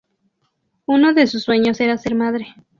Uno 0.87 1.13
de 1.13 1.27
sus 1.27 1.43
sueños 1.43 1.79
era 1.79 1.95
ser 1.99 2.15
madre. 2.15 2.55